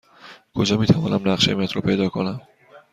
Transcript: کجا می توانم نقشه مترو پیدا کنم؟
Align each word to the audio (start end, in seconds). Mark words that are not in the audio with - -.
کجا 0.55 0.77
می 0.77 0.85
توانم 0.87 1.29
نقشه 1.31 1.55
مترو 1.55 1.81
پیدا 1.81 2.09
کنم؟ 2.09 2.41